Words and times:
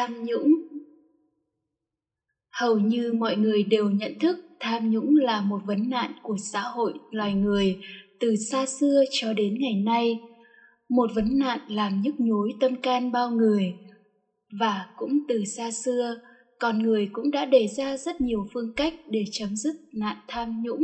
tham 0.00 0.24
nhũng. 0.24 0.54
Hầu 2.50 2.78
như 2.78 3.12
mọi 3.12 3.36
người 3.36 3.62
đều 3.62 3.90
nhận 3.90 4.18
thức 4.18 4.36
tham 4.60 4.90
nhũng 4.90 5.16
là 5.16 5.40
một 5.40 5.60
vấn 5.64 5.90
nạn 5.90 6.12
của 6.22 6.36
xã 6.52 6.60
hội 6.60 6.92
loài 7.10 7.34
người 7.34 7.76
từ 8.20 8.36
xa 8.36 8.66
xưa 8.66 9.04
cho 9.10 9.32
đến 9.32 9.54
ngày 9.58 9.74
nay. 9.74 10.20
Một 10.88 11.10
vấn 11.14 11.38
nạn 11.38 11.58
làm 11.68 12.00
nhức 12.02 12.20
nhối 12.20 12.52
tâm 12.60 12.76
can 12.76 13.12
bao 13.12 13.30
người. 13.30 13.74
Và 14.60 14.86
cũng 14.96 15.18
từ 15.28 15.44
xa 15.44 15.70
xưa, 15.70 16.20
con 16.58 16.82
người 16.82 17.08
cũng 17.12 17.30
đã 17.30 17.44
đề 17.44 17.68
ra 17.68 17.96
rất 17.96 18.20
nhiều 18.20 18.46
phương 18.54 18.72
cách 18.76 18.94
để 19.08 19.24
chấm 19.32 19.56
dứt 19.56 19.74
nạn 19.92 20.16
tham 20.28 20.62
nhũng. 20.62 20.82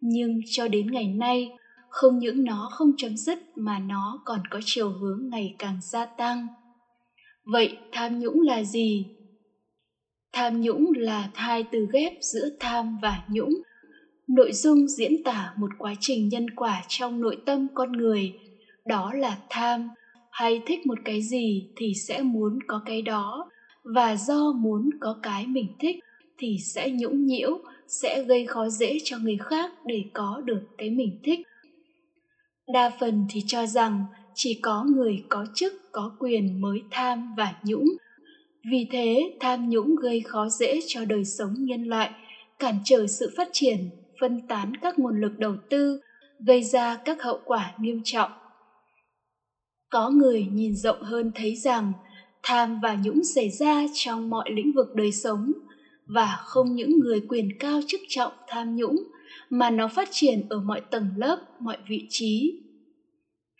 Nhưng 0.00 0.40
cho 0.50 0.68
đến 0.68 0.90
ngày 0.90 1.06
nay, 1.06 1.50
không 1.88 2.18
những 2.18 2.44
nó 2.44 2.68
không 2.72 2.92
chấm 2.96 3.16
dứt 3.16 3.38
mà 3.56 3.78
nó 3.78 4.22
còn 4.24 4.40
có 4.50 4.60
chiều 4.64 4.90
hướng 4.90 5.28
ngày 5.30 5.54
càng 5.58 5.78
gia 5.82 6.06
tăng 6.06 6.46
vậy 7.52 7.76
tham 7.92 8.18
nhũng 8.18 8.40
là 8.40 8.64
gì? 8.64 9.06
Tham 10.32 10.60
nhũng 10.60 10.90
là 10.96 11.30
hai 11.34 11.64
từ 11.72 11.86
ghép 11.92 12.12
giữa 12.20 12.48
tham 12.60 12.98
và 13.02 13.22
nhũng. 13.28 13.54
Nội 14.28 14.52
dung 14.52 14.88
diễn 14.88 15.22
tả 15.24 15.52
một 15.56 15.70
quá 15.78 15.94
trình 16.00 16.28
nhân 16.28 16.50
quả 16.50 16.82
trong 16.88 17.20
nội 17.20 17.36
tâm 17.46 17.68
con 17.74 17.92
người. 17.92 18.32
Đó 18.86 19.12
là 19.12 19.38
tham. 19.50 19.88
Hay 20.30 20.60
thích 20.66 20.86
một 20.86 20.98
cái 21.04 21.22
gì 21.22 21.68
thì 21.76 21.92
sẽ 21.94 22.22
muốn 22.22 22.58
có 22.66 22.82
cái 22.86 23.02
đó. 23.02 23.50
Và 23.84 24.16
do 24.16 24.52
muốn 24.52 24.90
có 25.00 25.18
cái 25.22 25.46
mình 25.46 25.76
thích 25.80 25.96
thì 26.38 26.56
sẽ 26.74 26.90
nhũng 26.90 27.26
nhiễu, 27.26 27.58
sẽ 27.88 28.22
gây 28.22 28.46
khó 28.46 28.68
dễ 28.68 28.98
cho 29.04 29.18
người 29.18 29.38
khác 29.50 29.70
để 29.86 30.04
có 30.14 30.42
được 30.44 30.62
cái 30.78 30.90
mình 30.90 31.20
thích. 31.24 31.40
Đa 32.72 32.90
phần 33.00 33.26
thì 33.30 33.40
cho 33.46 33.66
rằng 33.66 34.04
chỉ 34.42 34.54
có 34.62 34.84
người 34.84 35.24
có 35.28 35.46
chức, 35.54 35.92
có 35.92 36.12
quyền 36.18 36.60
mới 36.60 36.82
tham 36.90 37.34
và 37.36 37.54
nhũng. 37.62 37.84
Vì 38.70 38.86
thế, 38.90 39.36
tham 39.40 39.70
nhũng 39.70 39.96
gây 39.96 40.20
khó 40.20 40.48
dễ 40.48 40.80
cho 40.86 41.04
đời 41.04 41.24
sống 41.24 41.54
nhân 41.58 41.84
loại, 41.84 42.10
cản 42.58 42.74
trở 42.84 43.06
sự 43.06 43.32
phát 43.36 43.48
triển, 43.52 43.78
phân 44.20 44.40
tán 44.48 44.76
các 44.76 44.98
nguồn 44.98 45.20
lực 45.20 45.38
đầu 45.38 45.56
tư, 45.70 46.00
gây 46.38 46.62
ra 46.62 46.96
các 46.96 47.22
hậu 47.22 47.40
quả 47.44 47.74
nghiêm 47.78 48.00
trọng. 48.04 48.30
Có 49.90 50.10
người 50.10 50.46
nhìn 50.52 50.76
rộng 50.76 51.02
hơn 51.02 51.32
thấy 51.34 51.56
rằng, 51.56 51.92
tham 52.42 52.80
và 52.82 52.98
nhũng 53.04 53.24
xảy 53.24 53.50
ra 53.50 53.82
trong 53.94 54.30
mọi 54.30 54.50
lĩnh 54.50 54.72
vực 54.72 54.94
đời 54.94 55.12
sống, 55.12 55.52
và 56.06 56.36
không 56.44 56.74
những 56.74 57.00
người 57.00 57.20
quyền 57.28 57.58
cao 57.58 57.80
chức 57.86 58.00
trọng 58.08 58.32
tham 58.48 58.76
nhũng, 58.76 58.96
mà 59.50 59.70
nó 59.70 59.88
phát 59.88 60.08
triển 60.10 60.46
ở 60.48 60.60
mọi 60.60 60.80
tầng 60.90 61.06
lớp, 61.16 61.38
mọi 61.58 61.76
vị 61.88 62.06
trí 62.08 62.60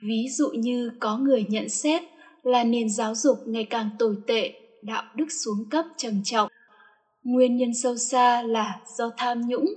ví 0.00 0.28
dụ 0.28 0.50
như 0.50 0.90
có 1.00 1.18
người 1.18 1.44
nhận 1.48 1.68
xét 1.68 2.02
là 2.42 2.64
nền 2.64 2.90
giáo 2.90 3.14
dục 3.14 3.38
ngày 3.46 3.64
càng 3.64 3.88
tồi 3.98 4.16
tệ, 4.26 4.52
đạo 4.82 5.04
đức 5.16 5.26
xuống 5.44 5.68
cấp 5.70 5.84
trầm 5.96 6.22
trọng. 6.24 6.48
Nguyên 7.22 7.56
nhân 7.56 7.74
sâu 7.74 7.96
xa 7.96 8.42
là 8.42 8.80
do 8.96 9.10
tham 9.16 9.40
nhũng. 9.48 9.74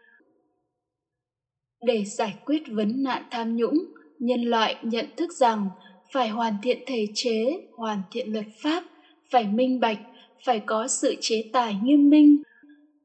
Để 1.86 2.04
giải 2.06 2.34
quyết 2.46 2.64
vấn 2.68 3.04
nạn 3.04 3.24
tham 3.32 3.56
nhũng, 3.56 3.86
nhân 4.20 4.42
loại 4.42 4.76
nhận 4.82 5.06
thức 5.18 5.32
rằng 5.34 5.70
phải 6.14 6.30
hoàn 6.30 6.54
thiện 6.64 6.80
thể 6.88 7.08
chế, 7.14 7.68
hoàn 7.78 8.02
thiện 8.12 8.34
luật 8.34 8.46
pháp, 8.62 8.84
phải 9.32 9.48
minh 9.48 9.80
bạch, 9.80 10.00
phải 10.46 10.60
có 10.60 10.88
sự 10.88 11.16
chế 11.22 11.50
tài 11.54 11.76
nghiêm 11.84 12.10
minh. 12.10 12.42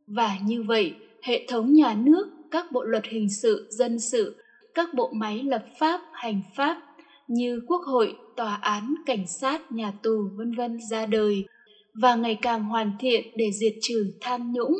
Và 0.06 0.38
như 0.44 0.62
vậy, 0.62 0.94
hệ 1.22 1.46
thống 1.48 1.72
nhà 1.72 1.94
nước, 1.94 2.28
các 2.50 2.72
bộ 2.72 2.82
luật 2.82 3.04
hình 3.06 3.28
sự, 3.30 3.68
dân 3.70 3.98
sự, 3.98 4.36
các 4.74 4.94
bộ 4.94 5.10
máy 5.12 5.42
lập 5.42 5.64
pháp, 5.78 6.00
hành 6.12 6.40
pháp 6.56 6.87
như 7.28 7.60
quốc 7.66 7.82
hội, 7.86 8.14
tòa 8.36 8.54
án, 8.54 8.94
cảnh 9.06 9.26
sát, 9.26 9.72
nhà 9.72 9.92
tù, 10.02 10.28
vân 10.36 10.52
vân 10.52 10.78
ra 10.90 11.06
đời, 11.06 11.44
và 11.94 12.14
ngày 12.14 12.38
càng 12.42 12.64
hoàn 12.64 12.92
thiện 13.00 13.26
để 13.36 13.50
diệt 13.52 13.74
trừ 13.82 14.12
tham 14.20 14.52
nhũng. 14.52 14.76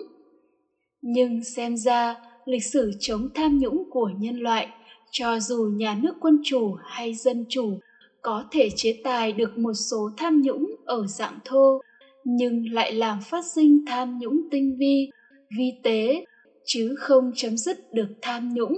Nhưng 1.03 1.45
xem 1.45 1.77
ra, 1.77 2.17
lịch 2.45 2.65
sử 2.65 2.91
chống 3.01 3.29
tham 3.35 3.59
nhũng 3.59 3.91
của 3.91 4.11
nhân 4.19 4.37
loại, 4.37 4.69
cho 5.11 5.41
dù 5.41 5.71
nhà 5.77 5.99
nước 6.03 6.17
quân 6.21 6.41
chủ 6.45 6.75
hay 6.85 7.15
dân 7.15 7.45
chủ, 7.49 7.79
có 8.23 8.45
thể 8.51 8.71
chế 8.77 9.01
tài 9.05 9.33
được 9.33 9.59
một 9.59 9.73
số 9.91 10.11
tham 10.17 10.43
nhũng 10.43 10.75
ở 10.85 11.07
dạng 11.07 11.39
thô, 11.45 11.81
nhưng 12.25 12.73
lại 12.73 12.93
làm 12.93 13.19
phát 13.31 13.45
sinh 13.45 13.85
tham 13.87 14.19
nhũng 14.19 14.41
tinh 14.51 14.77
vi 14.79 15.11
vi 15.59 15.73
tế, 15.83 16.25
chứ 16.65 16.95
không 16.99 17.33
chấm 17.37 17.57
dứt 17.57 17.93
được 17.93 18.09
tham 18.23 18.55
nhũng. 18.55 18.75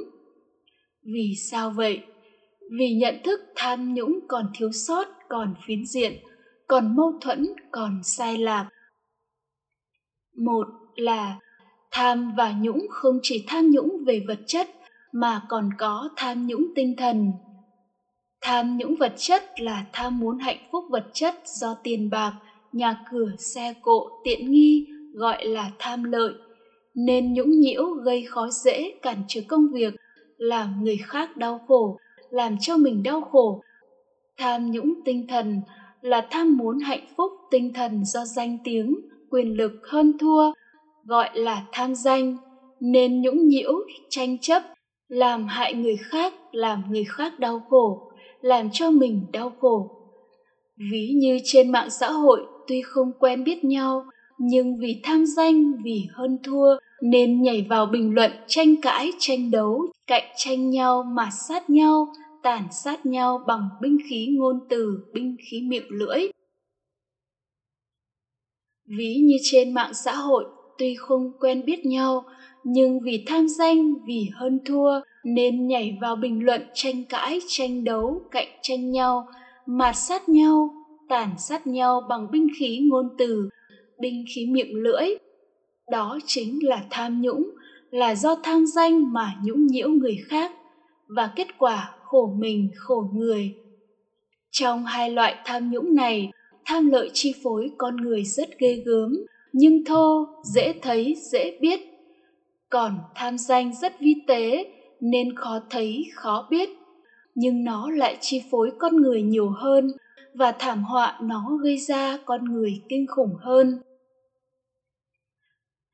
Vì 1.03 1.35
sao 1.51 1.71
vậy? 1.71 2.01
Vì 2.79 2.95
nhận 2.95 3.15
thức 3.25 3.41
tham 3.57 3.95
nhũng 3.95 4.21
còn 4.29 4.47
thiếu 4.55 4.73
sót, 4.73 5.07
còn 5.29 5.55
phiến 5.67 5.87
diện, 5.87 6.13
còn 6.67 6.97
mâu 6.97 7.13
thuẫn, 7.21 7.47
còn 7.73 8.01
sai 8.05 8.39
lạc 8.39 8.69
một 10.37 10.67
là 10.97 11.39
tham 11.91 12.33
và 12.37 12.53
nhũng 12.61 12.87
không 12.91 13.19
chỉ 13.23 13.45
tham 13.49 13.71
nhũng 13.71 14.05
về 14.07 14.25
vật 14.29 14.39
chất 14.47 14.69
mà 15.13 15.43
còn 15.49 15.71
có 15.79 16.09
tham 16.17 16.47
nhũng 16.47 16.67
tinh 16.75 16.95
thần. 16.97 17.33
Tham 18.41 18.77
nhũng 18.77 18.97
vật 18.97 19.13
chất 19.17 19.61
là 19.61 19.85
tham 19.93 20.19
muốn 20.19 20.39
hạnh 20.39 20.69
phúc 20.73 20.85
vật 20.91 21.07
chất 21.13 21.35
do 21.45 21.75
tiền 21.83 22.11
bạc, 22.11 22.33
nhà 22.73 23.05
cửa, 23.11 23.31
xe 23.39 23.75
cộ, 23.83 24.09
tiện 24.25 24.51
nghi 24.51 24.87
gọi 25.15 25.47
là 25.47 25.71
tham 25.79 26.05
lợi. 26.05 26.33
Nên 26.95 27.33
nhũng 27.33 27.51
nhiễu 27.51 27.85
gây 27.85 28.27
khó 28.27 28.49
dễ, 28.51 28.99
cản 29.03 29.23
trở 29.29 29.41
công 29.49 29.73
việc, 29.73 29.95
làm 30.39 30.85
người 30.85 30.97
khác 30.97 31.37
đau 31.37 31.61
khổ 31.69 31.99
làm 32.31 32.57
cho 32.61 32.77
mình 32.77 33.03
đau 33.03 33.21
khổ. 33.21 33.63
Tham 34.39 34.71
nhũng 34.71 34.95
tinh 35.05 35.27
thần 35.29 35.61
là 36.01 36.27
tham 36.31 36.57
muốn 36.57 36.79
hạnh 36.79 37.07
phúc 37.17 37.33
tinh 37.51 37.73
thần 37.75 38.05
do 38.05 38.25
danh 38.25 38.59
tiếng, 38.65 38.95
quyền 39.31 39.57
lực 39.57 39.73
hơn 39.89 40.19
thua, 40.19 40.53
gọi 41.05 41.31
là 41.35 41.67
tham 41.73 41.95
danh. 41.95 42.37
Nên 42.81 43.23
nhũng 43.23 43.49
nhiễu, 43.49 43.73
tranh 44.11 44.39
chấp, 44.39 44.63
làm 45.09 45.47
hại 45.47 45.75
người 45.75 45.97
khác, 45.97 46.35
làm 46.53 46.83
người 46.91 47.05
khác 47.05 47.39
đau 47.39 47.63
khổ, 47.69 48.13
làm 48.41 48.69
cho 48.73 48.91
mình 48.91 49.27
đau 49.33 49.53
khổ. 49.61 49.91
Ví 50.93 51.13
như 51.17 51.39
trên 51.45 51.73
mạng 51.73 51.91
xã 51.91 52.11
hội 52.11 52.47
tuy 52.69 52.83
không 52.83 53.13
quen 53.19 53.45
biết 53.45 53.65
nhau 53.65 54.05
nhưng 54.43 54.79
vì 54.79 55.01
tham 55.03 55.27
danh, 55.27 55.73
vì 55.85 56.07
hơn 56.13 56.39
thua, 56.43 56.77
nên 57.03 57.43
nhảy 57.43 57.67
vào 57.69 57.87
bình 57.87 58.15
luận 58.15 58.31
tranh 58.47 58.75
cãi, 58.83 59.13
tranh 59.19 59.51
đấu, 59.51 59.87
cạnh 60.07 60.25
tranh 60.37 60.71
nhau, 60.71 61.03
mà 61.03 61.31
sát 61.31 61.71
nhau, 61.71 62.13
tàn 62.43 62.65
sát 62.85 63.07
nhau 63.07 63.45
bằng 63.47 63.69
binh 63.81 63.99
khí 64.09 64.29
ngôn 64.39 64.61
từ, 64.69 65.05
binh 65.13 65.37
khí 65.51 65.63
miệng 65.63 65.89
lưỡi. 65.91 66.21
Ví 68.87 69.15
như 69.15 69.37
trên 69.43 69.75
mạng 69.75 69.95
xã 69.95 70.15
hội, 70.15 70.45
tuy 70.79 70.95
không 70.95 71.33
quen 71.41 71.65
biết 71.67 71.87
nhau, 71.87 72.25
nhưng 72.65 73.01
vì 73.01 73.25
tham 73.27 73.49
danh, 73.49 73.95
vì 74.07 74.29
hơn 74.35 74.59
thua, 74.65 75.01
nên 75.25 75.67
nhảy 75.67 75.99
vào 76.01 76.17
bình 76.17 76.45
luận 76.45 76.63
tranh 76.75 77.05
cãi, 77.05 77.41
tranh 77.49 77.85
đấu, 77.85 78.23
cạnh 78.31 78.49
tranh 78.63 78.91
nhau, 78.91 79.27
mà 79.67 79.93
sát 79.93 80.29
nhau, 80.29 80.75
tàn 81.09 81.31
sát 81.39 81.67
nhau 81.67 82.01
bằng 82.09 82.31
binh 82.31 82.47
khí 82.59 82.79
ngôn 82.91 83.09
từ 83.19 83.49
binh 84.01 84.25
khí 84.35 84.47
miệng 84.47 84.75
lưỡi. 84.75 85.09
Đó 85.91 86.19
chính 86.27 86.59
là 86.63 86.85
tham 86.91 87.23
nhũng, 87.23 87.51
là 87.91 88.15
do 88.15 88.35
tham 88.43 88.67
danh 88.67 89.13
mà 89.13 89.35
nhũng 89.45 89.67
nhiễu 89.67 89.89
người 89.89 90.19
khác, 90.29 90.53
và 91.09 91.31
kết 91.37 91.59
quả 91.59 91.95
khổ 92.03 92.35
mình, 92.39 92.71
khổ 92.77 93.11
người. 93.15 93.55
Trong 94.51 94.85
hai 94.85 95.11
loại 95.11 95.35
tham 95.45 95.71
nhũng 95.71 95.95
này, 95.95 96.31
tham 96.65 96.91
lợi 96.91 97.11
chi 97.13 97.35
phối 97.43 97.71
con 97.79 97.97
người 97.97 98.25
rất 98.25 98.59
ghê 98.59 98.83
gớm, 98.87 99.17
nhưng 99.53 99.85
thô, 99.85 100.27
dễ 100.55 100.73
thấy, 100.83 101.17
dễ 101.33 101.59
biết. 101.61 101.81
Còn 102.71 102.99
tham 103.15 103.39
danh 103.39 103.73
rất 103.83 104.01
vi 104.01 104.15
tế, 104.27 104.73
nên 105.01 105.37
khó 105.37 105.61
thấy, 105.71 106.05
khó 106.15 106.47
biết. 106.51 106.69
Nhưng 107.35 107.65
nó 107.65 107.91
lại 107.91 108.17
chi 108.21 108.43
phối 108.51 108.71
con 108.79 108.97
người 108.97 109.23
nhiều 109.23 109.51
hơn, 109.51 109.89
và 110.35 110.53
thảm 110.53 110.85
họa 110.85 111.19
nó 111.23 111.59
gây 111.63 111.79
ra 111.79 112.19
con 112.25 112.45
người 112.45 112.83
kinh 112.89 113.07
khủng 113.07 113.35
hơn 113.41 113.79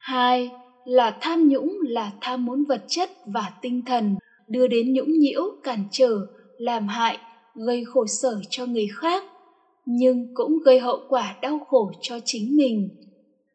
hai 0.06 0.50
là 0.84 1.18
tham 1.20 1.48
nhũng 1.48 1.78
là 1.82 2.12
tham 2.20 2.44
muốn 2.44 2.64
vật 2.64 2.84
chất 2.88 3.10
và 3.26 3.52
tinh 3.62 3.82
thần, 3.86 4.16
đưa 4.48 4.66
đến 4.66 4.92
nhũng 4.92 5.12
nhiễu, 5.12 5.42
cản 5.62 5.84
trở, 5.90 6.26
làm 6.58 6.88
hại, 6.88 7.18
gây 7.54 7.84
khổ 7.84 8.06
sở 8.06 8.40
cho 8.50 8.66
người 8.66 8.88
khác, 8.96 9.24
nhưng 9.86 10.34
cũng 10.34 10.58
gây 10.64 10.80
hậu 10.80 11.00
quả 11.08 11.36
đau 11.42 11.58
khổ 11.58 11.92
cho 12.00 12.18
chính 12.24 12.56
mình. 12.56 12.88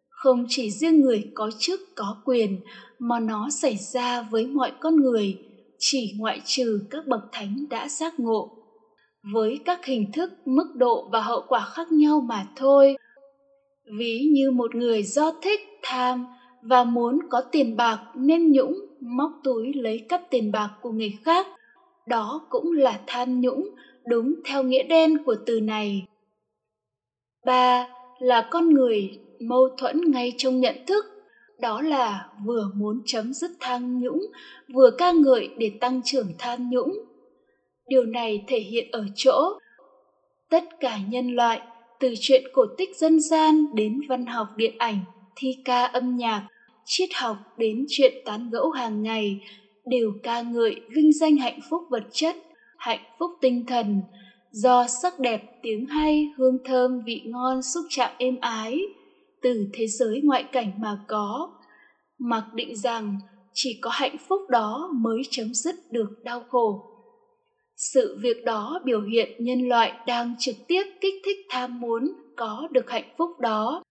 Không 0.09 0.45
chỉ 0.49 0.71
riêng 0.71 1.01
người 1.01 1.31
có 1.33 1.51
chức, 1.59 1.79
có 1.95 2.21
quyền 2.25 2.59
mà 2.99 3.19
nó 3.19 3.49
xảy 3.49 3.77
ra 3.93 4.21
với 4.21 4.47
mọi 4.47 4.71
con 4.79 4.95
người, 4.95 5.37
chỉ 5.79 6.13
ngoại 6.19 6.41
trừ 6.45 6.81
các 6.89 7.07
bậc 7.07 7.21
thánh 7.31 7.65
đã 7.69 7.87
giác 7.87 8.19
ngộ. 8.19 8.57
Với 9.33 9.59
các 9.65 9.85
hình 9.85 10.11
thức, 10.11 10.31
mức 10.45 10.67
độ 10.75 11.09
và 11.11 11.21
hậu 11.21 11.41
quả 11.47 11.65
khác 11.73 11.91
nhau 11.91 12.21
mà 12.29 12.47
thôi. 12.55 12.95
Ví 13.99 14.29
như 14.31 14.51
một 14.51 14.75
người 14.75 15.03
do 15.03 15.31
thích, 15.41 15.59
tham 15.83 16.25
và 16.61 16.83
muốn 16.83 17.19
có 17.29 17.41
tiền 17.41 17.77
bạc 17.77 17.99
nên 18.15 18.51
nhũng 18.51 18.85
móc 18.99 19.31
túi 19.43 19.73
lấy 19.73 20.05
cắp 20.09 20.21
tiền 20.29 20.51
bạc 20.51 20.69
của 20.81 20.91
người 20.91 21.13
khác. 21.23 21.47
Đó 22.07 22.47
cũng 22.49 22.71
là 22.71 22.99
tham 23.07 23.41
nhũng, 23.41 23.69
đúng 24.07 24.33
theo 24.45 24.63
nghĩa 24.63 24.83
đen 24.83 25.23
của 25.23 25.35
từ 25.45 25.59
này. 25.59 26.05
Ba 27.45 27.87
là 28.19 28.47
con 28.51 28.69
người 28.73 29.19
mâu 29.39 29.69
thuẫn 29.77 30.11
ngay 30.11 30.33
trong 30.37 30.59
nhận 30.59 30.75
thức. 30.87 31.05
Đó 31.59 31.81
là 31.81 32.29
vừa 32.45 32.71
muốn 32.75 33.01
chấm 33.05 33.33
dứt 33.33 33.51
tham 33.59 33.99
nhũng, 33.99 34.21
vừa 34.73 34.91
ca 34.97 35.11
ngợi 35.11 35.49
để 35.57 35.71
tăng 35.79 36.01
trưởng 36.05 36.27
tham 36.37 36.69
nhũng. 36.69 36.93
Điều 37.87 38.05
này 38.05 38.43
thể 38.47 38.59
hiện 38.59 38.91
ở 38.91 39.05
chỗ 39.15 39.59
tất 40.49 40.63
cả 40.79 40.97
nhân 41.09 41.35
loại, 41.35 41.61
từ 41.99 42.13
chuyện 42.19 42.43
cổ 42.53 42.65
tích 42.77 42.95
dân 42.95 43.19
gian 43.19 43.75
đến 43.75 44.01
văn 44.09 44.25
học 44.25 44.47
điện 44.55 44.75
ảnh 44.77 44.99
thi 45.35 45.57
ca 45.65 45.85
âm 45.85 46.17
nhạc, 46.17 46.47
triết 46.85 47.09
học 47.15 47.37
đến 47.57 47.85
chuyện 47.89 48.13
tán 48.25 48.49
gẫu 48.49 48.69
hàng 48.69 49.03
ngày 49.03 49.39
đều 49.85 50.11
ca 50.23 50.41
ngợi 50.41 50.81
vinh 50.95 51.13
danh 51.13 51.37
hạnh 51.37 51.59
phúc 51.69 51.81
vật 51.89 52.03
chất, 52.11 52.35
hạnh 52.77 53.03
phúc 53.19 53.31
tinh 53.41 53.65
thần. 53.65 54.01
Do 54.51 54.87
sắc 54.87 55.19
đẹp 55.19 55.41
tiếng 55.61 55.85
hay, 55.85 56.29
hương 56.37 56.57
thơm 56.65 57.01
vị 57.05 57.21
ngon 57.25 57.61
xúc 57.61 57.85
chạm 57.89 58.11
êm 58.17 58.39
ái 58.41 58.79
từ 59.41 59.67
thế 59.73 59.87
giới 59.87 60.21
ngoại 60.23 60.43
cảnh 60.43 60.71
mà 60.77 60.99
có, 61.07 61.51
mặc 62.19 62.45
định 62.53 62.75
rằng 62.75 63.17
chỉ 63.53 63.79
có 63.81 63.89
hạnh 63.93 64.17
phúc 64.27 64.41
đó 64.49 64.89
mới 64.93 65.21
chấm 65.29 65.53
dứt 65.53 65.75
được 65.91 66.09
đau 66.23 66.43
khổ. 66.49 66.87
Sự 67.75 68.19
việc 68.21 68.45
đó 68.45 68.81
biểu 68.85 69.01
hiện 69.01 69.45
nhân 69.45 69.69
loại 69.69 69.93
đang 70.07 70.35
trực 70.39 70.55
tiếp 70.67 70.83
kích 71.01 71.15
thích 71.25 71.37
tham 71.49 71.79
muốn 71.79 72.13
có 72.37 72.67
được 72.71 72.89
hạnh 72.89 73.13
phúc 73.17 73.29
đó 73.39 73.83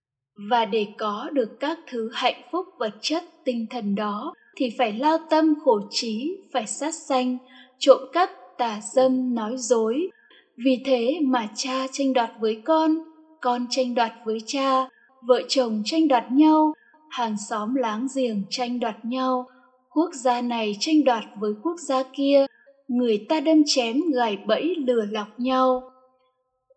và 0.49 0.65
để 0.65 0.87
có 0.99 1.29
được 1.33 1.61
các 1.61 1.79
thứ 1.91 2.11
hạnh 2.13 2.43
phúc 2.53 2.67
vật 2.79 2.95
chất 3.01 3.25
tinh 3.45 3.67
thần 3.71 3.95
đó, 3.95 4.35
thì 4.57 4.71
phải 4.79 4.93
lao 4.93 5.19
tâm 5.31 5.55
khổ 5.65 5.81
trí, 5.91 6.37
phải 6.53 6.67
sát 6.67 6.95
sanh, 6.95 7.39
trộm 7.79 8.01
cắp 8.13 8.31
tà 8.59 8.81
dâm 8.93 9.35
nói 9.35 9.57
dối. 9.57 10.09
Vì 10.57 10.83
thế 10.85 11.19
mà 11.23 11.49
cha 11.55 11.87
tranh 11.93 12.13
đoạt 12.13 12.31
với 12.41 12.63
con 12.65 12.99
con 13.41 13.67
tranh 13.71 13.95
đoạt 13.95 14.13
với 14.25 14.39
cha, 14.47 14.89
vợ 15.23 15.43
chồng 15.49 15.83
tranh 15.85 16.09
đoạt 16.09 16.33
nhau, 16.33 16.75
hàng 17.11 17.37
xóm 17.49 17.75
láng 17.75 18.07
giềng 18.15 18.43
tranh 18.51 18.81
đoạt 18.81 19.05
nhau, 19.05 19.47
quốc 19.91 20.11
gia 20.15 20.41
này 20.41 20.77
tranh 20.81 21.05
đoạt 21.05 21.25
với 21.39 21.53
quốc 21.63 21.77
gia 21.79 22.03
kia, 22.03 22.47
người 22.89 23.27
ta 23.29 23.41
đâm 23.41 23.63
chém 23.67 23.97
gài 24.15 24.39
bẫy 24.47 24.75
lừa 24.87 25.05
lọc 25.11 25.41
nhau 25.41 25.90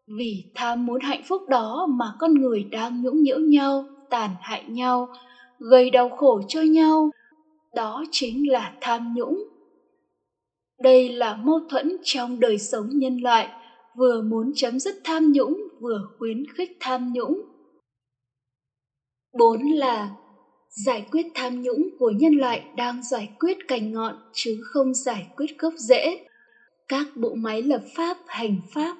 vì 0.08 0.44
tham 0.56 0.86
muốn 0.86 1.02
hạnh 1.02 1.22
phúc 1.26 1.42
đó 1.50 1.88
mà 1.90 2.06
con 2.20 2.34
người 2.34 2.64
đang 2.64 3.02
nhũng 3.02 3.24
nhiễu 3.24 3.40
nhau, 3.40 3.86
tàn 4.10 4.30
hại 4.42 4.64
nhau, 4.68 5.14
gây 5.60 5.90
đau 5.90 6.10
khổ 6.10 6.42
cho 6.48 6.62
nhau. 6.62 7.10
Đó 7.76 8.04
chính 8.12 8.52
là 8.52 8.74
tham 8.82 9.14
nhũng. 9.16 9.44
Đây 10.80 11.10
là 11.10 11.36
mâu 11.36 11.60
thuẫn 11.70 11.98
trong 12.04 12.40
đời 12.40 12.58
sống 12.58 12.90
nhân 12.90 13.18
loại, 13.18 13.50
vừa 13.98 14.22
muốn 14.22 14.52
chấm 14.56 14.80
dứt 14.80 14.96
tham 15.04 15.32
nhũng, 15.32 15.58
vừa 15.82 16.10
khuyến 16.18 16.44
khích 16.54 16.78
tham 16.80 17.14
nhũng. 17.14 17.42
Bốn 19.40 19.62
là 19.62 20.12
giải 20.86 21.06
quyết 21.12 21.28
tham 21.36 21.62
nhũng 21.62 21.90
của 22.00 22.10
nhân 22.10 22.34
loại 22.34 22.64
đang 22.78 23.04
giải 23.04 23.30
quyết 23.40 23.58
cành 23.68 23.92
ngọn 23.92 24.16
chứ 24.34 24.62
không 24.64 24.94
giải 24.94 25.28
quyết 25.38 25.58
gốc 25.60 25.74
rễ. 25.78 26.26
Các 26.88 27.08
bộ 27.16 27.34
máy 27.34 27.62
lập 27.62 27.82
pháp, 27.96 28.18
hành 28.28 28.58
pháp 28.74 28.98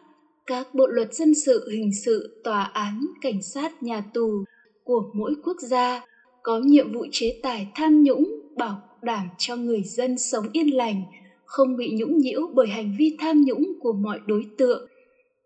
các 0.48 0.76
bộ 0.76 0.88
luật 0.88 1.14
dân 1.14 1.34
sự, 1.46 1.70
hình 1.70 1.92
sự, 2.06 2.42
tòa 2.44 2.64
án, 2.64 3.06
cảnh 3.22 3.42
sát, 3.42 3.84
nhà 3.84 4.04
tù 4.14 4.44
của 4.84 5.04
mỗi 5.14 5.36
quốc 5.44 5.58
gia 5.60 6.06
có 6.44 6.60
nhiệm 6.60 6.94
vụ 6.94 7.06
chế 7.12 7.40
tài 7.44 7.68
tham 7.76 8.04
nhũng, 8.04 8.40
bảo 8.58 8.82
đảm 9.02 9.30
cho 9.38 9.56
người 9.56 9.82
dân 9.84 10.18
sống 10.18 10.46
yên 10.54 10.76
lành, 10.76 11.04
không 11.46 11.78
bị 11.78 11.92
nhũng 11.92 12.18
nhiễu 12.18 12.48
bởi 12.54 12.68
hành 12.68 12.96
vi 13.00 13.16
tham 13.20 13.42
nhũng 13.42 13.74
của 13.80 13.94
mọi 13.94 14.20
đối 14.28 14.46
tượng. 14.58 14.88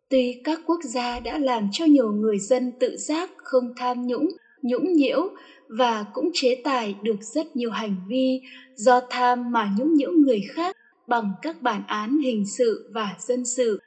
Tuy 0.10 0.42
các 0.44 0.60
quốc 0.66 0.80
gia 0.84 1.20
đã 1.20 1.38
làm 1.38 1.70
cho 1.72 1.86
nhiều 1.86 2.12
người 2.12 2.40
dân 2.40 2.72
tự 2.80 2.98
giác 2.98 3.32
không 3.38 3.74
tham 3.78 4.08
nhũng 4.08 4.28
nhũng 4.62 4.94
nhiễu 4.94 5.30
và 5.68 6.06
cũng 6.14 6.30
chế 6.34 6.62
tài 6.64 6.96
được 7.02 7.22
rất 7.22 7.56
nhiều 7.56 7.72
hành 7.72 7.96
vi 8.08 8.42
do 8.76 9.02
tham 9.10 9.52
mà 9.52 9.70
nhũng 9.78 9.94
nhiễu 9.94 10.12
người 10.12 10.42
khác 10.50 10.78
bằng 11.08 11.32
các 11.42 11.62
bản 11.62 11.84
án 11.88 12.20
hình 12.20 12.46
sự 12.46 12.90
và 12.94 13.16
dân 13.20 13.46
sự 13.46 13.80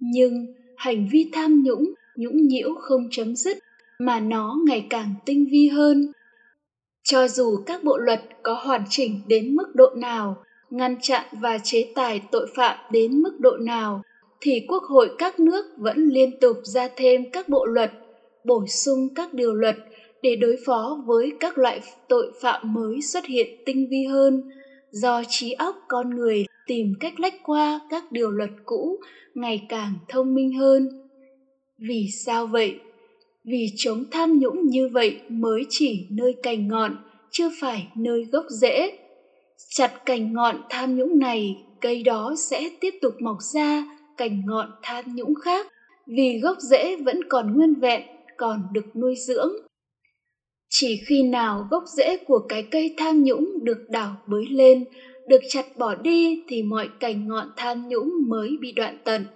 nhưng 0.00 0.46
hành 0.76 1.08
vi 1.12 1.30
tham 1.32 1.62
nhũng 1.62 1.94
nhũng 2.16 2.46
nhiễu 2.46 2.74
không 2.74 3.08
chấm 3.10 3.36
dứt, 3.36 3.58
mà 3.98 4.20
nó 4.20 4.58
ngày 4.66 4.86
càng 4.90 5.14
tinh 5.26 5.46
vi 5.50 5.68
hơn. 5.68 6.12
Cho 7.02 7.28
dù 7.28 7.56
các 7.66 7.84
bộ 7.84 7.98
luật 7.98 8.20
có 8.42 8.54
hoàn 8.54 8.84
chỉnh 8.88 9.20
đến 9.26 9.56
mức 9.56 9.74
độ 9.74 9.90
nào, 9.96 10.36
ngăn 10.70 10.96
chặn 11.02 11.24
và 11.32 11.58
chế 11.58 11.92
tài 11.94 12.22
tội 12.32 12.46
phạm 12.54 12.78
đến 12.90 13.22
mức 13.22 13.40
độ 13.40 13.56
nào, 13.56 14.02
thì 14.40 14.66
quốc 14.68 14.82
hội 14.82 15.10
các 15.18 15.40
nước 15.40 15.64
vẫn 15.76 16.08
liên 16.08 16.40
tục 16.40 16.56
ra 16.62 16.88
thêm 16.96 17.30
các 17.30 17.48
bộ 17.48 17.66
luật, 17.66 17.90
bổ 18.44 18.66
sung 18.66 19.08
các 19.14 19.34
điều 19.34 19.54
luật 19.54 19.76
để 20.22 20.36
đối 20.36 20.56
phó 20.66 21.02
với 21.06 21.32
các 21.40 21.58
loại 21.58 21.80
tội 22.08 22.32
phạm 22.42 22.74
mới 22.74 23.02
xuất 23.02 23.24
hiện 23.24 23.46
tinh 23.66 23.86
vi 23.90 24.04
hơn 24.04 24.50
do 24.90 25.22
trí 25.28 25.52
óc 25.52 25.76
con 25.88 26.10
người 26.10 26.46
tìm 26.66 26.94
cách 27.00 27.20
lách 27.20 27.34
qua 27.42 27.80
các 27.90 28.12
điều 28.12 28.30
luật 28.30 28.50
cũ 28.64 28.98
ngày 29.34 29.66
càng 29.68 29.94
thông 30.08 30.34
minh 30.34 30.58
hơn. 30.58 30.88
Vì 31.78 32.08
sao 32.24 32.46
vậy? 32.46 32.80
Vì 33.44 33.66
chống 33.76 34.04
tham 34.10 34.38
nhũng 34.38 34.66
như 34.66 34.88
vậy 34.88 35.20
mới 35.28 35.66
chỉ 35.68 36.06
nơi 36.10 36.34
cành 36.42 36.68
ngọn, 36.68 36.96
chưa 37.30 37.50
phải 37.60 37.86
nơi 37.96 38.24
gốc 38.32 38.44
rễ. 38.48 38.98
Chặt 39.68 40.06
cành 40.06 40.32
ngọn 40.32 40.56
tham 40.70 40.96
nhũng 40.96 41.18
này, 41.18 41.64
cây 41.80 42.02
đó 42.02 42.34
sẽ 42.38 42.70
tiếp 42.80 42.94
tục 43.02 43.14
mọc 43.20 43.36
ra 43.54 43.84
cành 44.16 44.42
ngọn 44.46 44.70
tham 44.82 45.04
nhũng 45.14 45.34
khác. 45.34 45.66
Vì 46.06 46.38
gốc 46.38 46.56
rễ 46.60 46.96
vẫn 46.96 47.20
còn 47.28 47.56
nguyên 47.56 47.74
vẹn, 47.74 48.02
còn 48.36 48.62
được 48.72 48.96
nuôi 48.96 49.14
dưỡng 49.26 49.52
chỉ 50.80 51.00
khi 51.06 51.22
nào 51.22 51.66
gốc 51.70 51.84
rễ 51.96 52.16
của 52.16 52.40
cái 52.48 52.62
cây 52.70 52.94
tham 52.96 53.22
nhũng 53.22 53.64
được 53.64 53.78
đào 53.88 54.16
bới 54.26 54.44
lên, 54.50 54.84
được 55.28 55.40
chặt 55.48 55.66
bỏ 55.78 55.94
đi 55.94 56.42
thì 56.48 56.62
mọi 56.62 56.88
cành 57.00 57.26
ngọn 57.28 57.48
tham 57.56 57.88
nhũng 57.88 58.10
mới 58.28 58.56
bị 58.60 58.72
đoạn 58.72 58.96
tận. 59.04 59.26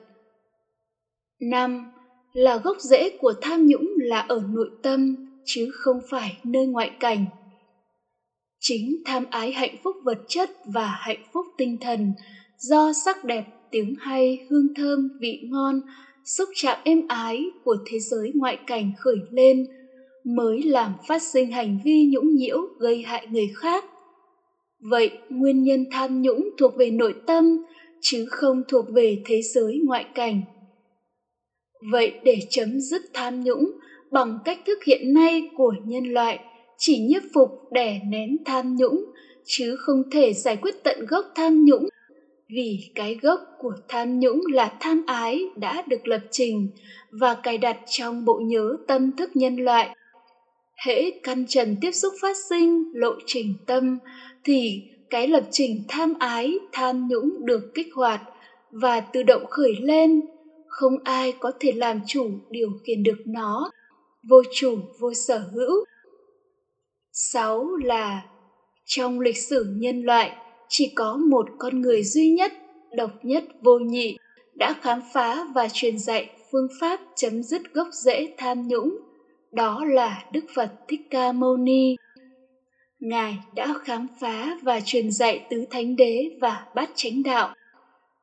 Năm, 1.41 1.85
là 2.32 2.56
gốc 2.56 2.76
rễ 2.81 3.11
của 3.19 3.32
tham 3.41 3.67
nhũng 3.67 3.88
là 3.96 4.20
ở 4.20 4.43
nội 4.49 4.70
tâm, 4.82 5.17
chứ 5.44 5.70
không 5.75 5.96
phải 6.11 6.37
nơi 6.44 6.67
ngoại 6.67 6.91
cảnh. 7.00 7.26
Chính 8.61 8.96
tham 9.05 9.25
ái 9.31 9.52
hạnh 9.52 9.75
phúc 9.85 9.96
vật 10.05 10.19
chất 10.29 10.50
và 10.75 10.87
hạnh 10.99 11.23
phúc 11.32 11.46
tinh 11.58 11.76
thần 11.81 12.12
do 12.58 12.93
sắc 13.05 13.25
đẹp, 13.25 13.44
tiếng 13.70 13.94
hay, 13.99 14.38
hương 14.50 14.75
thơm, 14.76 15.08
vị 15.20 15.41
ngon, 15.43 15.81
xúc 16.25 16.49
chạm 16.55 16.79
êm 16.85 16.99
ái 17.08 17.43
của 17.64 17.76
thế 17.85 17.98
giới 18.01 18.31
ngoại 18.34 18.58
cảnh 18.67 18.91
khởi 19.05 19.19
lên 19.31 19.65
mới 20.24 20.62
làm 20.62 20.93
phát 21.08 21.22
sinh 21.22 21.50
hành 21.50 21.78
vi 21.84 22.06
nhũng 22.12 22.34
nhiễu 22.34 22.58
gây 22.78 23.02
hại 23.02 23.26
người 23.26 23.48
khác. 23.56 23.84
Vậy 24.90 25.10
nguyên 25.28 25.62
nhân 25.62 25.84
tham 25.90 26.22
nhũng 26.22 26.48
thuộc 26.58 26.76
về 26.76 26.90
nội 26.90 27.14
tâm, 27.26 27.64
chứ 28.00 28.26
không 28.31 28.62
thuộc 28.69 28.86
về 28.94 29.22
thế 29.24 29.43
giới 29.43 29.81
ngoại 29.84 30.04
cảnh. 30.14 30.43
Vậy 31.93 32.12
để 32.24 32.38
chấm 32.50 32.81
dứt 32.81 33.02
tham 33.12 33.44
nhũng 33.44 33.70
bằng 34.10 34.38
cách 34.44 34.58
thức 34.66 34.84
hiện 34.84 35.14
nay 35.14 35.48
của 35.56 35.74
nhân 35.86 36.04
loại, 36.04 36.38
chỉ 36.78 36.98
nhiếp 36.98 37.22
phục 37.34 37.50
đè 37.72 38.00
nén 38.10 38.36
tham 38.44 38.76
nhũng, 38.76 39.04
chứ 39.44 39.76
không 39.78 40.02
thể 40.10 40.32
giải 40.32 40.56
quyết 40.56 40.74
tận 40.84 41.06
gốc 41.06 41.24
tham 41.34 41.64
nhũng, 41.64 41.88
vì 42.48 42.78
cái 42.94 43.19
gốc 43.22 43.40
của 43.58 43.72
tham 43.88 44.20
nhũng 44.20 44.40
là 44.52 44.76
tham 44.81 45.04
ái 45.06 45.40
đã 45.56 45.82
được 45.86 46.08
lập 46.08 46.20
trình 46.31 46.69
và 47.10 47.34
cài 47.34 47.58
đặt 47.58 47.76
trong 47.86 48.24
bộ 48.24 48.40
nhớ 48.44 48.76
tâm 48.86 49.12
thức 49.16 49.31
nhân 49.34 49.56
loại 49.56 49.96
hễ 50.86 51.10
căn 51.22 51.44
trần 51.48 51.76
tiếp 51.81 51.93
xúc 51.93 52.14
phát 52.22 52.36
sinh, 52.48 52.84
lộ 52.94 53.12
trình 53.26 53.54
tâm, 53.66 53.98
thì 54.44 54.82
cái 55.10 55.28
lập 55.28 55.44
trình 55.50 55.84
tham 55.88 56.14
ái, 56.19 56.58
tham 56.72 57.08
nhũng 57.08 57.46
được 57.46 57.74
kích 57.74 57.94
hoạt 57.94 58.20
và 58.70 59.00
tự 59.00 59.22
động 59.22 59.46
khởi 59.46 59.74
lên. 59.81 60.20
Không 60.69 60.93
ai 61.04 61.34
có 61.40 61.52
thể 61.60 61.72
làm 61.72 62.00
chủ 62.06 62.31
điều 62.50 62.70
khiển 62.86 63.02
được 63.02 63.19
nó. 63.26 63.70
Vô 64.28 64.43
chủ, 64.54 64.78
vô 65.00 65.14
sở 65.14 65.38
hữu. 65.38 65.84
Sáu 67.12 67.76
là, 67.76 68.22
trong 68.84 69.20
lịch 69.20 69.38
sử 69.38 69.66
nhân 69.76 70.02
loại, 70.02 70.36
chỉ 70.69 70.93
có 70.94 71.16
một 71.16 71.46
con 71.58 71.81
người 71.81 72.04
duy 72.04 72.31
nhất, 72.31 72.52
độc 72.96 73.10
nhất, 73.22 73.44
vô 73.62 73.78
nhị, 73.78 74.16
đã 74.54 74.74
khám 74.82 75.00
phá 75.12 75.46
và 75.54 75.69
truyền 75.72 75.98
dạy 75.98 76.31
phương 76.52 76.69
pháp 76.81 77.00
chấm 77.16 77.43
dứt 77.43 77.62
gốc 77.74 77.88
rễ 77.93 78.34
tham 78.38 78.69
nhũng 78.69 78.98
đó 79.55 79.84
là 79.84 80.25
đức 80.32 80.44
phật 80.55 80.73
thích 80.89 81.01
ca 81.11 81.32
mâu 81.32 81.56
ni. 81.56 81.96
Ngài 83.01 83.39
đã 83.55 83.75
khám 83.84 84.06
phá 84.20 84.58
và 84.63 84.81
truyền 84.81 85.11
dạy 85.11 85.46
tứ 85.51 85.65
thánh 85.70 85.96
đế 85.96 86.31
và 86.41 86.67
bát 86.75 86.91
chánh 86.94 87.23
đạo. 87.23 87.55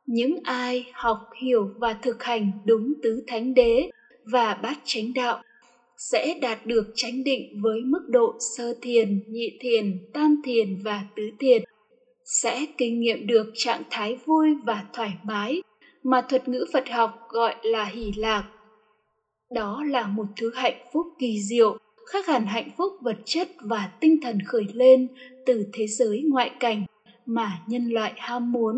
Những 0.05 0.39
ai 0.43 0.85
học, 0.93 1.17
hiểu 1.41 1.69
và 1.77 1.93
thực 1.93 2.23
hành 2.23 2.51
đúng 2.65 2.93
tứ 3.03 3.23
thánh 3.27 3.53
đế 3.53 3.89
và 4.23 4.53
bát 4.53 4.77
chánh 4.83 5.13
đạo 5.13 5.41
sẽ 5.97 6.39
đạt 6.41 6.65
được 6.65 6.91
chánh 6.95 7.23
định 7.23 7.61
với 7.61 7.81
mức 7.85 8.01
độ 8.07 8.35
sơ 8.57 8.73
thiền, 8.81 9.23
nhị 9.27 9.57
thiền, 9.59 9.97
tam 10.13 10.41
thiền 10.45 10.79
và 10.83 11.03
tứ 11.15 11.23
thiền. 11.39 11.63
Sẽ 12.25 12.65
kinh 12.77 12.99
nghiệm 12.99 13.27
được 13.27 13.51
trạng 13.55 13.83
thái 13.89 14.17
vui 14.25 14.49
và 14.65 14.83
thoải 14.93 15.13
mái 15.23 15.61
mà 16.03 16.21
thuật 16.21 16.47
ngữ 16.47 16.65
phật 16.73 16.89
học 16.89 17.27
gọi 17.29 17.55
là 17.63 17.85
hỷ 17.85 18.11
lạc 18.15 18.43
đó 19.53 19.83
là 19.87 20.07
một 20.07 20.25
thứ 20.37 20.51
hạnh 20.55 20.87
phúc 20.93 21.07
kỳ 21.19 21.41
diệu, 21.41 21.77
khác 22.11 22.27
hẳn 22.27 22.45
hạnh 22.45 22.69
phúc 22.77 22.93
vật 23.01 23.17
chất 23.25 23.49
và 23.61 23.91
tinh 23.99 24.19
thần 24.21 24.37
khởi 24.47 24.65
lên 24.73 25.07
từ 25.45 25.65
thế 25.73 25.87
giới 25.87 26.23
ngoại 26.29 26.51
cảnh 26.59 26.85
mà 27.25 27.59
nhân 27.67 27.89
loại 27.89 28.13
ham 28.17 28.51
muốn. 28.51 28.77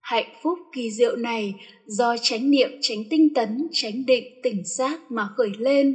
Hạnh 0.00 0.34
phúc 0.42 0.58
kỳ 0.72 0.90
diệu 0.90 1.16
này 1.16 1.54
do 1.86 2.16
chánh 2.22 2.50
niệm 2.50 2.70
tránh 2.80 2.98
tinh 3.10 3.34
tấn 3.34 3.68
tránh 3.72 4.06
định, 4.06 4.24
tỉnh 4.42 4.62
giác 4.64 5.00
mà 5.10 5.28
khởi 5.36 5.50
lên, 5.58 5.94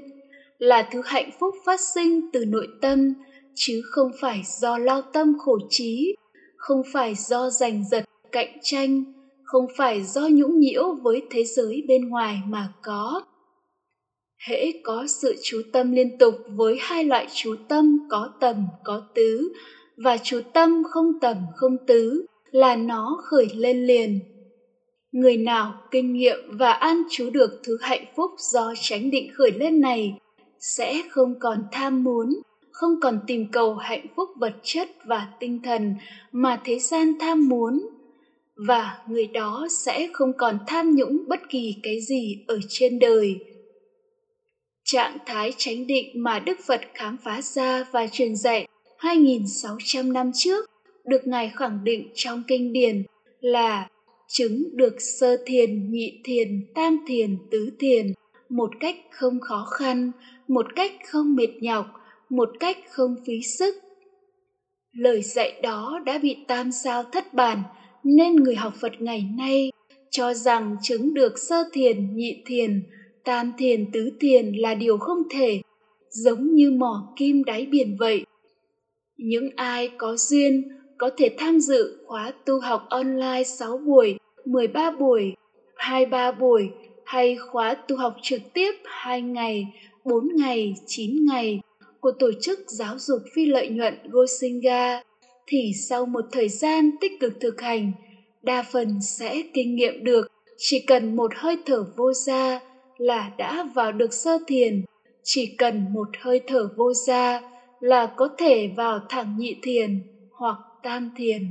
là 0.58 0.90
thứ 0.92 1.02
hạnh 1.06 1.30
phúc 1.40 1.56
phát 1.66 1.80
sinh 1.96 2.32
từ 2.34 2.46
nội 2.46 2.68
tâm, 2.82 3.14
chứ 3.56 3.82
không 3.86 4.12
phải 4.22 4.42
do 4.60 4.78
lao 4.78 5.02
tâm 5.02 5.34
khổ 5.40 5.60
trí, 5.70 6.16
không 6.58 6.82
phải 6.94 7.16
do 7.16 7.50
giành 7.50 7.84
giật, 7.90 8.06
cạnh 8.32 8.58
tranh 8.62 9.04
không 9.46 9.66
phải 9.78 10.04
do 10.04 10.28
nhũng 10.32 10.60
nhiễu 10.60 10.94
với 10.94 11.22
thế 11.30 11.44
giới 11.44 11.84
bên 11.88 12.10
ngoài 12.10 12.38
mà 12.48 12.74
có. 12.82 13.24
Hễ 14.48 14.72
có 14.84 15.06
sự 15.08 15.36
chú 15.44 15.62
tâm 15.74 15.92
liên 15.92 16.18
tục 16.18 16.36
với 16.50 16.78
hai 16.80 17.04
loại 17.04 17.28
chú 17.34 17.56
tâm 17.68 18.00
có 18.10 18.30
tầm, 18.40 18.68
có 18.84 19.02
tứ, 19.16 19.54
và 19.98 20.18
chú 20.18 20.42
tâm 20.54 20.84
không 20.90 21.20
tầm, 21.20 21.38
không 21.56 21.78
tứ 21.88 22.26
là 22.52 22.76
nó 22.76 23.18
khởi 23.24 23.48
lên 23.56 23.86
liền. 23.86 24.20
Người 25.12 25.38
nào 25.38 25.74
kinh 25.92 26.14
nghiệm 26.14 26.58
và 26.58 26.72
an 26.72 27.04
trú 27.10 27.30
được 27.30 27.62
thứ 27.64 27.78
hạnh 27.82 28.06
phúc 28.16 28.32
do 28.52 28.74
tránh 28.82 29.12
định 29.12 29.32
khởi 29.34 29.52
lên 29.52 29.82
này 29.82 30.18
sẽ 30.60 31.02
không 31.10 31.40
còn 31.40 31.64
tham 31.72 32.04
muốn, 32.04 32.30
không 32.72 33.00
còn 33.02 33.20
tìm 33.28 33.46
cầu 33.52 33.76
hạnh 33.76 34.06
phúc 34.16 34.30
vật 34.36 34.54
chất 34.64 34.90
và 35.06 35.28
tinh 35.40 35.62
thần 35.64 35.96
mà 36.32 36.62
thế 36.64 36.80
gian 36.80 37.14
tham 37.20 37.50
muốn 37.50 37.90
và 38.68 38.98
người 39.08 39.28
đó 39.28 39.68
sẽ 39.70 40.10
không 40.14 40.32
còn 40.38 40.58
tham 40.68 40.96
nhũng 40.96 41.24
bất 41.28 41.40
kỳ 41.50 41.76
cái 41.84 42.02
gì 42.02 42.44
ở 42.48 42.60
trên 42.70 43.00
đời 43.00 43.40
trạng 44.84 45.18
thái 45.26 45.54
chánh 45.58 45.88
định 45.88 46.24
mà 46.24 46.40
Đức 46.40 46.60
Phật 46.66 46.82
khám 46.94 47.18
phá 47.24 47.42
ra 47.42 47.86
và 47.92 48.08
truyền 48.08 48.36
dạy 48.36 48.68
2.600 49.00 50.12
năm 50.12 50.32
trước 50.36 50.70
được 51.06 51.28
Ngài 51.28 51.52
khẳng 51.56 51.84
định 51.84 52.10
trong 52.16 52.44
kinh 52.48 52.74
điển 52.74 53.04
là 53.40 53.90
chứng 54.28 54.64
được 54.74 54.96
sơ 55.00 55.38
thiền, 55.46 55.92
nhị 55.92 56.22
thiền, 56.24 56.66
tam 56.76 56.98
thiền, 57.08 57.38
tứ 57.52 57.70
thiền 57.80 58.14
một 58.50 58.70
cách 58.80 58.96
không 59.12 59.40
khó 59.40 59.66
khăn, 59.72 60.12
một 60.48 60.66
cách 60.76 60.92
không 61.08 61.36
mệt 61.36 61.50
nhọc, 61.62 61.86
một 62.30 62.50
cách 62.60 62.78
không 62.90 63.16
phí 63.26 63.42
sức. 63.42 63.76
Lời 64.92 65.22
dạy 65.22 65.60
đó 65.62 66.00
đã 66.06 66.18
bị 66.18 66.38
tam 66.48 66.72
sao 66.72 67.04
thất 67.04 67.34
bản 67.34 67.64
nên 68.06 68.36
người 68.36 68.56
học 68.56 68.74
Phật 68.82 69.02
ngày 69.02 69.26
nay 69.38 69.72
cho 70.12 70.34
rằng 70.34 70.76
chứng 70.84 71.14
được 71.14 71.40
sơ 71.40 71.64
thiền, 71.74 72.16
nhị 72.16 72.44
thiền, 72.46 72.84
tam 73.24 73.52
thiền, 73.58 73.92
tứ 73.92 74.10
thiền 74.20 74.52
là 74.54 74.76
điều 74.76 74.98
không 74.98 75.24
thể, 75.32 75.62
giống 76.10 76.56
như 76.56 76.72
mỏ 76.72 77.14
kim 77.18 77.44
đáy 77.44 77.66
biển 77.66 77.98
vậy. 78.00 78.26
Những 79.18 79.50
ai 79.56 79.90
có 79.98 80.18
duyên 80.18 80.64
có 80.98 81.10
thể 81.18 81.36
tham 81.38 81.60
dự 81.60 81.98
khóa 82.06 82.32
tu 82.46 82.60
học 82.60 82.86
online 82.90 83.44
6 83.44 83.78
buổi, 83.78 84.18
13 84.46 84.92
buổi, 84.92 85.36
23 85.76 86.32
buổi 86.32 86.70
hay 87.06 87.36
khóa 87.36 87.74
tu 87.74 87.96
học 87.96 88.16
trực 88.22 88.42
tiếp 88.54 88.72
2 88.84 89.22
ngày, 89.22 89.68
4 90.04 90.28
ngày, 90.36 90.76
9 90.86 91.26
ngày 91.26 91.60
của 92.00 92.12
tổ 92.12 92.32
chức 92.42 92.60
giáo 92.68 93.00
dục 93.00 93.22
phi 93.36 93.46
lợi 93.46 93.70
nhuận 93.70 93.94
Gosinga 94.12 95.02
thì 95.48 95.72
sau 95.90 96.06
một 96.06 96.26
thời 96.32 96.50
gian 96.50 96.92
tích 97.02 97.12
cực 97.20 97.34
thực 97.42 97.62
hành, 97.62 97.92
đa 98.44 98.64
phần 98.72 99.02
sẽ 99.02 99.42
kinh 99.54 99.76
nghiệm 99.76 100.04
được. 100.04 100.28
Chỉ 100.58 100.80
cần 100.88 101.16
một 101.16 101.32
hơi 101.36 101.58
thở 101.66 101.86
vô 101.98 102.14
ra 102.14 102.60
là 102.98 103.32
đã 103.38 103.64
vào 103.76 103.92
được 103.92 104.14
sơ 104.14 104.38
thiền, 104.48 104.86
chỉ 105.24 105.56
cần 105.58 105.86
một 105.94 106.08
hơi 106.20 106.42
thở 106.48 106.70
vô 106.78 106.94
ra 106.94 107.42
là 107.80 108.14
có 108.18 108.30
thể 108.38 108.70
vào 108.78 109.00
thẳng 109.10 109.36
nhị 109.38 109.56
thiền 109.62 110.00
hoặc 110.32 110.58
tam 110.84 111.12
thiền. 111.18 111.42